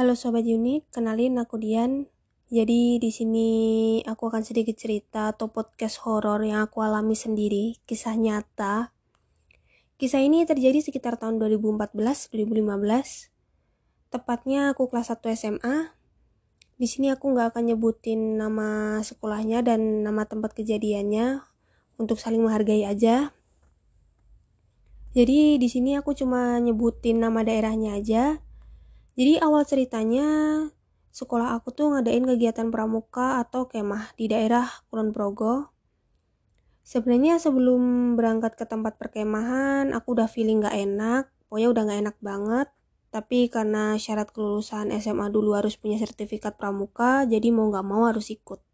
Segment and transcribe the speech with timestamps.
[0.00, 2.08] Halo sobat unik, kenalin aku Dian.
[2.48, 3.50] Jadi di sini
[4.00, 8.96] aku akan sedikit cerita atau podcast horor yang aku alami sendiri, kisah nyata.
[10.00, 12.32] Kisah ini terjadi sekitar tahun 2014-2015.
[14.08, 15.92] Tepatnya aku kelas 1 SMA.
[16.80, 21.44] Di sini aku nggak akan nyebutin nama sekolahnya dan nama tempat kejadiannya
[22.00, 23.36] untuk saling menghargai aja.
[25.12, 28.40] Jadi di sini aku cuma nyebutin nama daerahnya aja.
[29.20, 30.24] Jadi awal ceritanya
[31.12, 35.76] sekolah aku tuh ngadain kegiatan pramuka atau kemah di daerah Kulon Progo.
[36.80, 42.16] Sebenarnya sebelum berangkat ke tempat perkemahan, aku udah feeling gak enak, pokoknya udah gak enak
[42.24, 42.68] banget.
[43.12, 48.32] Tapi karena syarat kelulusan SMA dulu harus punya sertifikat pramuka, jadi mau gak mau harus
[48.32, 48.64] ikut.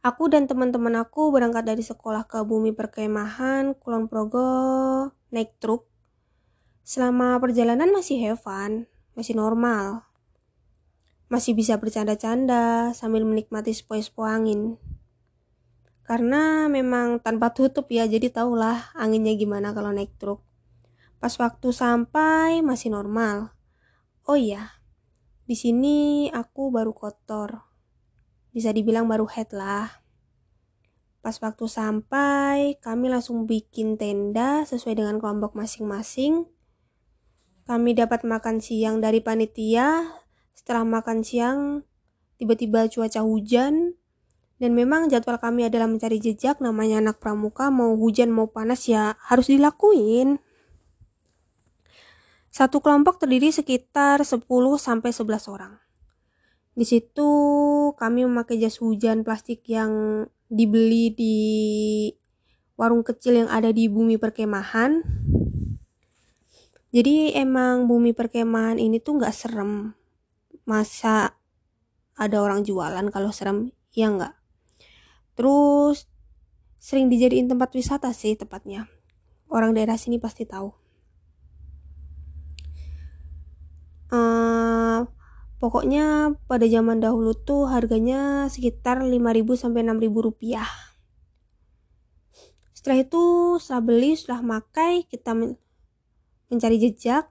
[0.00, 4.48] Aku dan teman-teman aku berangkat dari sekolah ke bumi perkemahan Kulon Progo
[5.28, 5.95] naik truk.
[6.86, 8.86] Selama perjalanan masih have fun,
[9.18, 10.06] masih normal.
[11.26, 14.78] Masih bisa bercanda-canda sambil menikmati sepoi-sepoi angin.
[16.06, 20.46] Karena memang tanpa tutup ya, jadi tahulah anginnya gimana kalau naik truk.
[21.18, 23.50] Pas waktu sampai masih normal.
[24.22, 24.78] Oh iya,
[25.42, 27.66] di sini aku baru kotor
[28.54, 29.90] bisa dibilang baru head lah.
[31.18, 36.46] Pas waktu sampai, kami langsung bikin tenda sesuai dengan kelompok masing-masing.
[37.66, 40.06] Kami dapat makan siang dari panitia.
[40.54, 41.82] Setelah makan siang,
[42.38, 43.98] tiba-tiba cuaca hujan.
[44.56, 49.18] Dan memang jadwal kami adalah mencari jejak, namanya anak pramuka, mau hujan mau panas ya
[49.20, 50.40] harus dilakuin.
[52.48, 54.46] Satu kelompok terdiri sekitar 10
[54.80, 55.76] sampai 11 orang.
[56.72, 57.28] Di situ
[58.00, 61.36] kami memakai jas hujan plastik yang dibeli di
[62.80, 65.04] warung kecil yang ada di bumi perkemahan.
[66.90, 69.94] Jadi emang bumi perkemahan ini tuh nggak serem.
[70.66, 71.38] Masa
[72.18, 73.72] ada orang jualan kalau serem?
[73.94, 74.34] Ya nggak.
[75.34, 76.06] Terus
[76.76, 78.86] sering dijadiin tempat wisata sih tepatnya.
[79.46, 80.86] Orang daerah sini pasti tahu.
[85.56, 90.68] Pokoknya pada zaman dahulu tuh harganya sekitar 5000 sampai 6000 rupiah.
[92.76, 93.24] Setelah itu
[93.56, 95.32] setelah beli, setelah makai, kita
[96.52, 97.28] mencari jejak.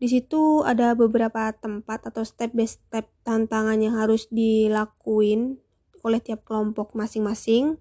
[0.00, 5.60] Di situ ada beberapa tempat atau step by step tantangan yang harus dilakuin
[6.00, 7.76] oleh tiap kelompok masing-masing.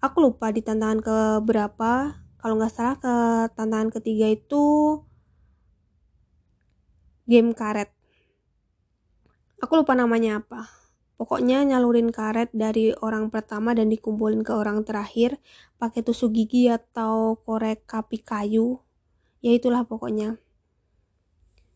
[0.00, 2.24] Aku lupa di tantangan ke berapa.
[2.40, 3.14] Kalau nggak salah ke
[3.52, 4.96] tantangan ketiga itu
[7.30, 7.86] game karet
[9.62, 10.66] aku lupa namanya apa
[11.14, 15.38] pokoknya nyalurin karet dari orang pertama dan dikumpulin ke orang terakhir
[15.78, 18.82] pakai tusuk gigi atau korek kapi kayu
[19.40, 20.40] ya itulah pokoknya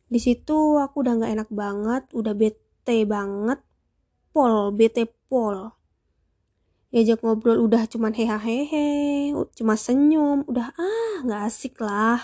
[0.08, 3.60] di situ aku udah nggak enak banget udah bete banget
[4.30, 5.72] pol bete pol
[6.94, 12.22] diajak ngobrol udah cuman hehehe cuma senyum udah ah nggak asik lah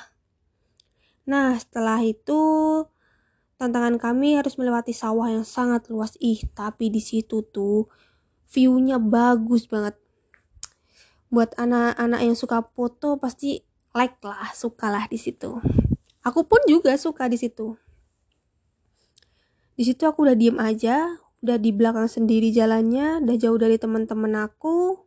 [1.27, 2.41] nah setelah itu
[3.61, 6.17] Tantangan kami harus melewati sawah yang sangat luas.
[6.17, 7.93] Ih, tapi di situ tuh
[8.49, 10.01] view-nya bagus banget.
[11.29, 13.61] Buat anak-anak yang suka foto pasti
[13.95, 15.59] like lah, suka lah di situ.
[16.23, 17.75] Aku pun juga suka di situ.
[19.75, 24.45] Di situ aku udah diem aja, udah di belakang sendiri jalannya, udah jauh dari teman-teman
[24.45, 25.01] aku.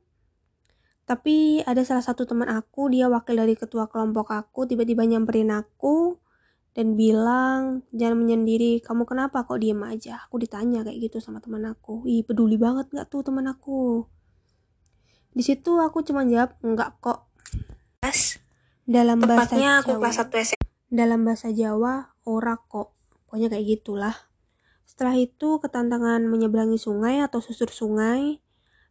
[1.05, 6.17] Tapi ada salah satu teman aku, dia wakil dari ketua kelompok aku, tiba-tiba nyamperin aku
[6.73, 11.69] dan bilang jangan menyendiri kamu kenapa kok diem aja aku ditanya kayak gitu sama teman
[11.69, 14.09] aku ih peduli banget nggak tuh teman aku
[15.37, 17.29] di situ aku cuma jawab enggak kok
[18.01, 18.42] yes.
[18.83, 20.01] Dalam bahasa Tepatnya aku Jawa.
[20.03, 20.65] kelas 1 SMA.
[20.93, 21.93] dalam bahasa Jawa
[22.27, 22.93] ora kok.
[23.25, 24.15] Pokoknya kayak gitulah.
[24.85, 28.43] Setelah itu ketantangan menyeberangi sungai atau susur sungai.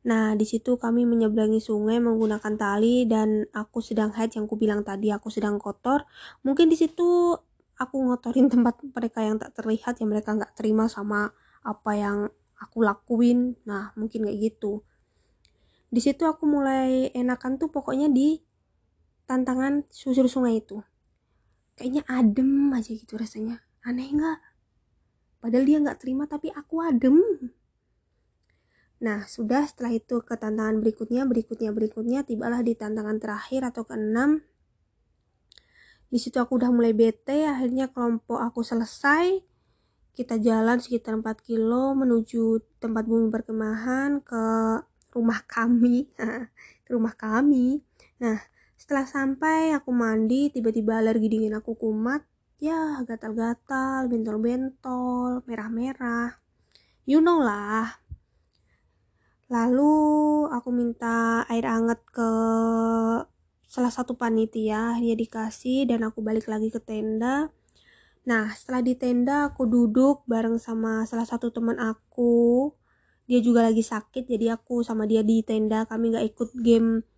[0.03, 4.82] Nah, di situ kami menyeberangi sungai menggunakan tali dan aku sedang head yang ku bilang
[4.82, 5.14] tadi.
[5.14, 6.03] Aku sedang kotor.
[6.42, 7.38] Mungkin di situ
[7.78, 11.30] aku ngotorin tempat mereka yang tak terlihat yang mereka nggak terima sama
[11.62, 12.18] apa yang
[12.59, 13.54] aku lakuin.
[13.62, 14.83] Nah mungkin kayak gitu.
[15.86, 18.42] Di situ aku mulai enakan tuh pokoknya di
[19.33, 20.84] tantangan susur sungai itu.
[21.81, 23.65] Kayaknya adem aja gitu rasanya.
[23.81, 24.39] Aneh nggak?
[25.41, 27.17] Padahal dia nggak terima tapi aku adem.
[29.01, 34.47] Nah, sudah setelah itu ke tantangan berikutnya, berikutnya, berikutnya, tibalah di tantangan terakhir atau keenam,
[36.13, 39.41] di situ aku udah mulai bete akhirnya kelompok aku selesai.
[40.13, 44.45] Kita jalan sekitar 4 kilo menuju tempat bumi perkemahan ke
[45.17, 46.13] rumah kami.
[46.84, 47.81] Ke rumah kami.
[48.21, 48.37] Nah
[48.92, 52.28] setelah sampai aku mandi tiba-tiba alergi dingin aku kumat.
[52.60, 56.36] Ya gatal-gatal bentol-bentol merah-merah.
[57.09, 58.04] You know lah.
[59.48, 59.97] Lalu
[60.53, 62.33] aku minta air hangat ke
[63.65, 65.00] salah satu panitia.
[65.00, 67.48] Dia dikasih dan aku balik lagi ke tenda.
[68.28, 72.77] Nah setelah di tenda aku duduk bareng sama salah satu teman aku.
[73.24, 75.88] Dia juga lagi sakit jadi aku sama dia di tenda.
[75.88, 77.09] Kami nggak ikut game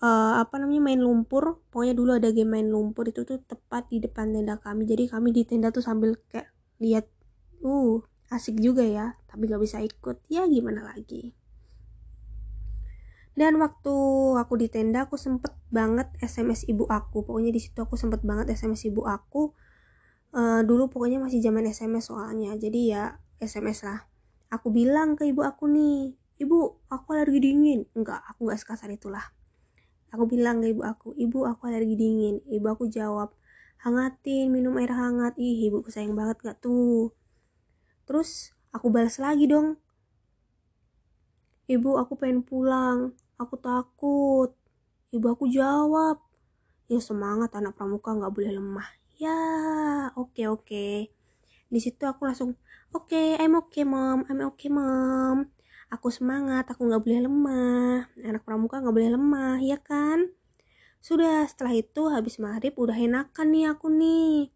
[0.00, 1.60] uh, apa namanya main lumpur.
[1.70, 4.88] Pokoknya dulu ada game main lumpur itu tuh tepat di depan tenda kami.
[4.88, 6.50] Jadi kami di tenda tuh sambil kayak
[6.80, 7.06] lihat
[7.60, 8.00] uh
[8.30, 10.24] asik juga ya tapi nggak bisa ikut.
[10.32, 11.36] Ya gimana lagi?
[13.36, 13.94] Dan waktu
[14.36, 17.24] aku di tenda aku sempet banget SMS ibu aku.
[17.24, 19.54] Pokoknya di situ aku sempet banget SMS ibu aku.
[20.30, 22.52] Uh, dulu pokoknya masih zaman SMS soalnya.
[22.58, 24.10] Jadi ya SMS lah.
[24.50, 27.86] Aku bilang ke ibu aku nih ibu aku alergi dingin.
[27.94, 29.39] Enggak aku nggak sekasar itulah
[30.10, 33.34] aku bilang ke ibu aku ibu aku alergi dingin ibu aku jawab
[33.82, 37.14] hangatin minum air hangat ih ibuku sayang banget gak tuh
[38.04, 39.80] terus aku balas lagi dong
[41.70, 43.14] Ibu, aku pengen pulang.
[43.38, 44.50] Aku takut.
[45.14, 46.18] Ibu aku jawab.
[46.90, 48.88] Ya semangat anak pramuka nggak boleh lemah.
[49.22, 49.38] Ya,
[50.18, 50.66] oke okay, oke.
[50.66, 50.94] Okay.
[51.70, 52.58] Di situ aku langsung,
[52.90, 55.54] oke, okay, I'm okay mom, I'm okay mom.
[55.90, 58.06] Aku semangat, aku nggak boleh lemah.
[58.22, 60.30] Anak pramuka nggak boleh lemah, ya kan?
[61.02, 64.54] Sudah, setelah itu habis maghrib udah enakan nih aku nih.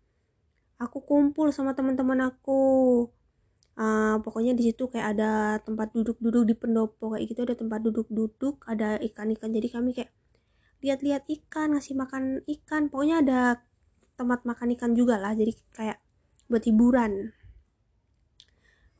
[0.78, 2.62] Aku kumpul sama teman-teman aku
[3.78, 8.62] uh, pokoknya di situ kayak ada tempat duduk-duduk di pendopo kayak gitu ada tempat duduk-duduk
[8.66, 10.10] ada ikan-ikan jadi kami kayak
[10.84, 13.40] lihat-lihat ikan ngasih makan ikan pokoknya ada
[14.14, 15.98] tempat makan ikan juga lah jadi kayak
[16.46, 17.32] buat hiburan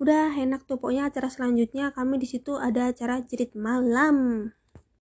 [0.03, 0.81] udah enak tuh.
[0.81, 4.51] Pokoknya acara selanjutnya kami di situ ada acara jerit malam